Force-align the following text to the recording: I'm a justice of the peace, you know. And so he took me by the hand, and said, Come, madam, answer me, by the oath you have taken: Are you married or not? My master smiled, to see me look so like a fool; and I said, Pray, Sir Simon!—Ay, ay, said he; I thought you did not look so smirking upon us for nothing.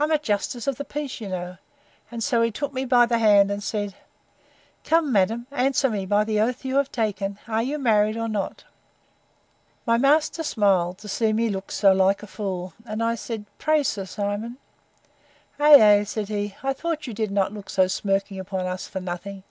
I'm 0.00 0.10
a 0.10 0.16
justice 0.16 0.66
of 0.66 0.76
the 0.76 0.84
peace, 0.86 1.20
you 1.20 1.28
know. 1.28 1.58
And 2.10 2.24
so 2.24 2.40
he 2.40 2.50
took 2.50 2.72
me 2.72 2.86
by 2.86 3.04
the 3.04 3.18
hand, 3.18 3.50
and 3.50 3.62
said, 3.62 3.94
Come, 4.82 5.12
madam, 5.12 5.46
answer 5.50 5.90
me, 5.90 6.06
by 6.06 6.24
the 6.24 6.40
oath 6.40 6.64
you 6.64 6.76
have 6.76 6.90
taken: 6.90 7.38
Are 7.46 7.62
you 7.62 7.78
married 7.78 8.16
or 8.16 8.28
not? 8.28 8.64
My 9.84 9.98
master 9.98 10.42
smiled, 10.42 10.96
to 11.00 11.08
see 11.08 11.34
me 11.34 11.50
look 11.50 11.70
so 11.70 11.92
like 11.92 12.22
a 12.22 12.26
fool; 12.26 12.72
and 12.86 13.02
I 13.04 13.14
said, 13.14 13.44
Pray, 13.58 13.82
Sir 13.82 14.06
Simon!—Ay, 14.06 15.96
ay, 15.98 16.04
said 16.04 16.30
he; 16.30 16.56
I 16.62 16.72
thought 16.72 17.06
you 17.06 17.12
did 17.12 17.30
not 17.30 17.52
look 17.52 17.68
so 17.68 17.88
smirking 17.88 18.38
upon 18.40 18.64
us 18.64 18.88
for 18.88 19.00
nothing. 19.00 19.42